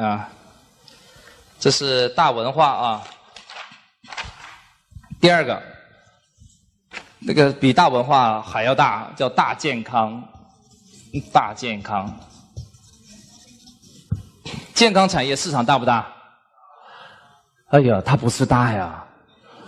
[0.00, 0.28] 啊，
[1.58, 3.04] 这是大文化啊。
[5.20, 5.62] 第二个，
[7.18, 10.26] 那个比大文化还要大，叫大健康，
[11.30, 12.18] 大健康。
[14.72, 16.06] 健康产业市场大不大？
[17.68, 19.04] 哎呀，它不是大呀，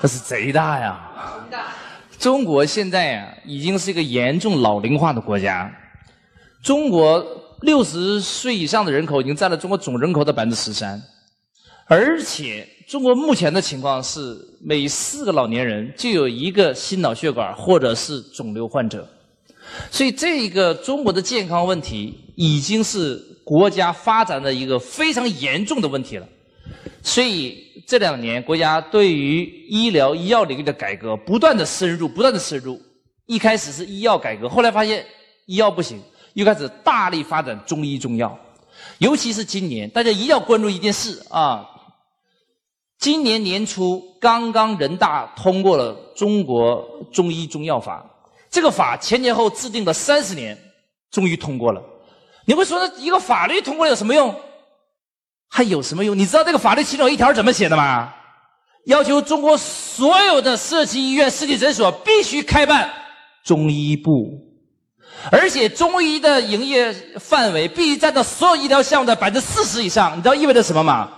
[0.00, 0.98] 它是贼大呀。
[2.18, 5.70] 中国现在呀，已经是一个严重老龄化的国家。
[6.62, 7.22] 中国
[7.60, 11.02] 六十岁以上的人口已经占了中国总人口的百分之十三，
[11.86, 19.08] 而且中国目前的情况是，每四个老年人就有一个心脑血管或者是肿瘤患者。
[19.90, 26.28] 所以，这一个中国的健康问题已经是国家发展的一个非常严重的问题了。
[27.02, 32.80] 所以，这两年国家对于医疗医药领域的改革不断的深入，不断的深入。
[33.26, 35.04] 一开始是医药改革，后来发现
[35.46, 35.98] 医药不行，
[36.34, 38.38] 又开始大力发展中医中药。
[38.98, 41.66] 尤其是今年，大家一定要关注一件事啊！
[42.98, 48.04] 今年年初，刚刚人大通过了《中国中医中药法》。
[48.50, 50.56] 这个法前前后制定了三十年，
[51.10, 51.82] 终于通过了。
[52.46, 54.34] 你会说，一个法律通过了有什么用？
[55.48, 56.16] 还有什么用？
[56.16, 58.12] 你知道这个法律其中一条怎么写的吗？
[58.86, 62.90] 要求中国所有的社区医院、实体诊所必须开办
[63.44, 64.28] 中医部，
[65.30, 70.12] 而且中医的营业范围必须占到所有医疗项目的百分之四十以上。
[70.16, 71.08] 你知道意味着什么吗？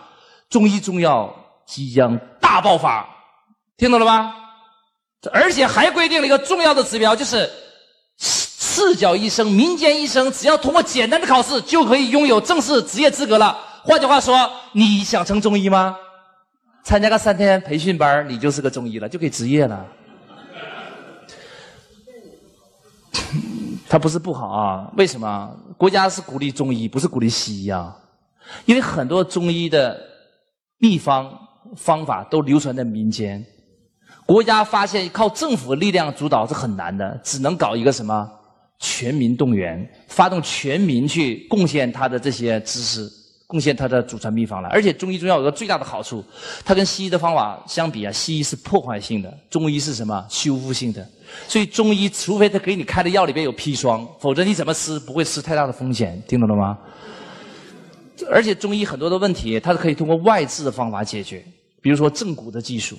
[0.48, 1.34] 中医中药
[1.66, 3.04] 即将大爆发，
[3.76, 4.32] 听懂了吗？
[5.32, 7.50] 而且还规定了一个重要的指标，就是
[8.16, 13.58] 赤脚医生、民间医生，只要通过简单的考试，就可以拥有正式职业资格了。
[13.82, 15.96] 换句话说，你想成中医吗？
[16.84, 19.84] 参加个三天培训班，你就是个中医了，就可以执业了。
[23.88, 25.50] 它不是不好啊，为什么？
[25.78, 27.96] 国家是鼓励中医，不是鼓励西医啊。
[28.64, 30.00] 因为很多中医的
[30.78, 31.32] 秘方
[31.76, 33.44] 方法都流传在民间。
[34.24, 38.28] 国家发现靠政府力量主导是很难的，只能搞一个什么
[38.80, 43.08] 全民动员，发动全民去贡献他的这些知识，
[43.46, 44.68] 贡献他的祖传秘方了。
[44.70, 46.24] 而且中医中药有个最大的好处，
[46.64, 51.06] 它跟西医的方法相比啊，西医是破坏性的，中医是什么修复性的。
[51.48, 56.78] 所以中医除非他给你开的药里边有砒霜，否则你怎么吃不会吃太大的风险，听懂了吗？
[58.30, 61.44] 而且中医很多的问题，它是可以通过外治的方法解决，
[61.80, 62.96] 比如说正骨的技术。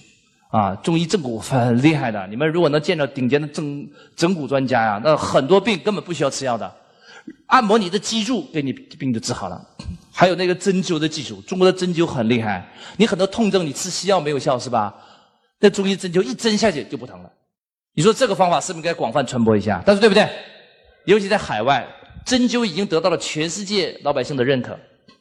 [0.50, 2.26] 啊，中医正骨很厉害的。
[2.28, 6.74] 你们如果能见到顶尖的正整骨专家呀，那很多病根本不需要吃药的，
[7.48, 9.62] 按摩你的脊柱，给你病就治好了。
[10.20, 12.68] 还有那个针灸的技术，中国的针灸很厉害。
[12.98, 14.92] 你很多痛症你吃西药没有效是吧？
[15.60, 17.32] 那中医针灸一针下去就不疼了。
[17.94, 19.80] 你说这个方法是不是应该广泛传播一下？
[19.86, 20.28] 但是对不对？
[21.06, 21.88] 尤其在海外，
[22.26, 24.76] 针灸已经得到了全世界老百姓的认可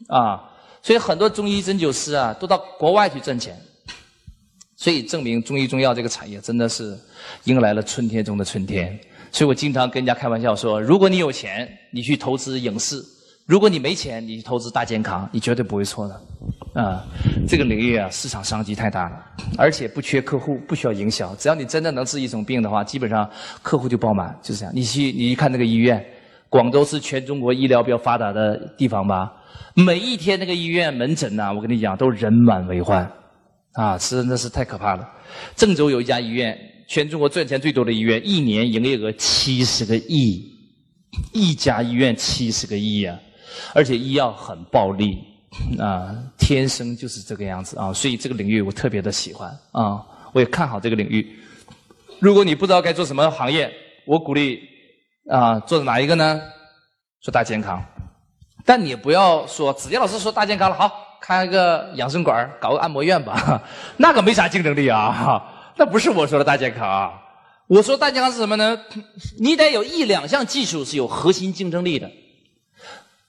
[0.08, 0.42] 啊，
[0.82, 3.54] 所以很多中医针灸师啊都到国外去挣钱。
[4.78, 6.98] 所以证明中医中药这个产业真的是
[7.44, 8.98] 迎来了春天中的春天。
[9.30, 13.02] 所以我经常跟人家开玩笑说：如果你有钱，你去投资影视；
[13.46, 16.20] 如果你没钱，你去投资大健康，你绝对不会错的。
[16.74, 17.06] 啊，
[17.46, 19.24] 这个领域啊，市场商机太大了，
[19.56, 21.32] 而且不缺客户，不需要营销。
[21.36, 23.28] 只要你真的能治一种病的话，基本上
[23.62, 24.74] 客户就爆满，就是这样。
[24.74, 26.04] 你去，你一看那个医院，
[26.48, 29.32] 广州是全中国医疗比较发达的地方吧？
[29.74, 33.08] 每一天那个医院门诊呐，我跟你讲，都人满为患。
[33.74, 35.08] 啊，真的是太可怕了！
[35.54, 36.58] 郑州有一家医院，
[36.88, 40.42] 全中国赚钱最多的医院，一年营业额七十个亿，
[41.32, 43.16] 一家医院七十个亿啊！
[43.74, 45.18] 而且医药很暴利，
[45.78, 47.92] 啊，天生就是这个样子啊！
[47.92, 51.38] 所以这个领域我特别的喜欢啊，我也看好这个领域。
[52.18, 53.72] 如果你不知道该做什么行业，
[54.06, 54.60] 我鼓励
[55.30, 56.40] 啊，做哪一个呢？
[57.22, 57.82] 做大健康，
[58.64, 61.02] 但你不要说子健老师说大健康了，好。
[61.18, 63.60] 开个养生馆，搞个按摩院吧，
[63.96, 65.42] 那个没啥竞争力啊！
[65.76, 67.10] 那不是我说的大健康啊！
[67.66, 68.78] 我说大健康是什么呢？
[69.40, 72.09] 你得有一两项技术是有核心竞争力的。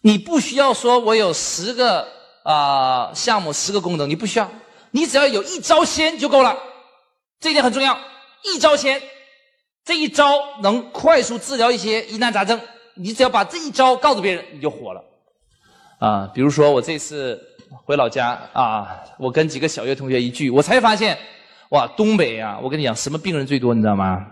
[0.08, 2.08] 你不需要说我有十个
[2.44, 4.50] 啊项目、十个功能，你不需要，
[4.92, 6.56] 你只要有一招鲜就够了。
[7.42, 8.00] 这一点很重要，
[8.46, 9.02] 一招鲜，
[9.84, 10.32] 这一招
[10.62, 12.58] 能快速治疗一些疑难杂症。
[12.96, 15.04] 你只要把这一招告诉别人，你就火了。
[16.00, 17.38] 啊，比如说我这次。
[17.84, 21.18] 回老家啊，我跟几个小学同学一聚，我才发现，
[21.72, 24.26] 哇，东北啊，我跟你讲，什么病人最多，你知道吗？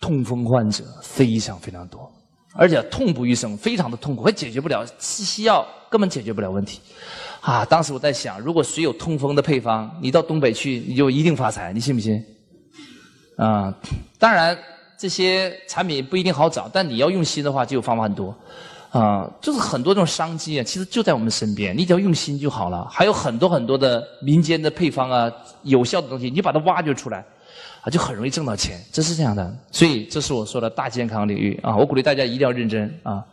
[0.00, 2.12] 痛风患者非常非常多，
[2.56, 6.80] 而且痛不欲生，非常的痛苦，还解决不了，吃西药根本解决不了问题。
[7.40, 12.24] 啊，当时我在想，如果谁有痛风的配方，你到东北去，你就一定发财，你信不信？
[13.36, 13.74] 啊，
[14.18, 14.56] 当然
[14.96, 18.34] 这些产品不一定好找，但你要用心的话，就有方法很多。
[18.90, 22.86] 啊，就是很多这种商机啊，其实就在我们身边，你只要用心就好了。
[22.88, 25.28] 还有很多很多的民间的配方啊，
[25.64, 27.24] 有效的东西，你把它挖掘出来，
[27.82, 29.56] 啊，就很容易挣到钱，这是这样的。
[29.70, 33.24] 所以这是我说的大健康领域啊，我鼓励大家一定要认真啊。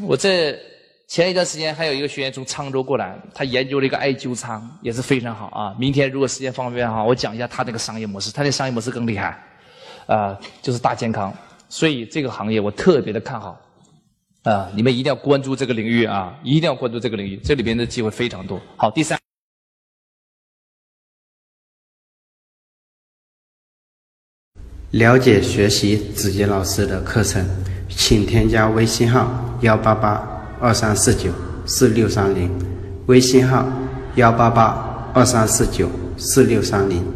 [0.00, 0.58] 我这
[1.06, 5.74] 前一段时间还有一个学员从沧州过来，他研究了一个艾灸仓，也是非常好啊。
[5.78, 9.38] 明天如果时间方便哈，我讲一下他那个商业模式，他那商业模式更厉害，
[10.06, 11.32] 啊，就是大健康。
[11.68, 13.60] 所以这个行业我特别的看好。
[14.42, 16.32] 啊，你们一定要关注这个领域啊！
[16.44, 18.60] 一定要关注这个领域，这里边的机会非常多。
[18.76, 19.15] 好，第三，
[24.92, 27.44] 了解学习子杰老师的课程，
[27.88, 30.22] 请添加微信号幺八八
[30.60, 31.30] 二三四九
[31.66, 32.48] 四六三零，
[33.06, 33.66] 微信号
[34.14, 37.15] 幺八八二三四九四六三零。